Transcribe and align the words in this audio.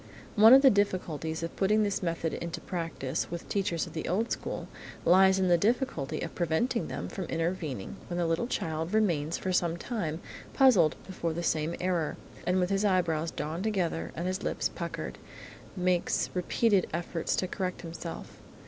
One 0.35 0.55
of 0.55 0.63
the 0.63 0.71
difficulties 0.71 1.43
of 1.43 1.55
putting 1.55 1.83
this 1.83 2.01
method 2.01 2.33
into 2.33 2.59
practice 2.59 3.29
with 3.29 3.47
teachers 3.47 3.85
of 3.85 3.93
the 3.93 4.07
old 4.07 4.31
school, 4.31 4.67
lies 5.05 5.37
in 5.37 5.47
the 5.47 5.59
difficulty 5.59 6.21
of 6.21 6.33
preventing 6.33 6.87
them 6.87 7.07
from 7.07 7.25
intervening 7.25 7.97
when 8.09 8.17
the 8.17 8.25
little 8.25 8.47
child 8.47 8.95
remains 8.95 9.37
for 9.37 9.53
some 9.53 9.77
time 9.77 10.19
puzzled 10.55 10.95
before 11.05 11.39
some 11.43 11.75
error, 11.79 12.17
and 12.47 12.59
with 12.59 12.71
his 12.71 12.83
eyebrows 12.83 13.29
drawn 13.29 13.61
together 13.61 14.11
and 14.15 14.25
his 14.25 14.41
lips 14.41 14.69
puckered, 14.69 15.19
makes 15.77 16.31
repeated 16.33 16.87
efforts 16.91 17.35
to 17.35 17.47
correct 17.47 17.83
himself. 17.83 18.39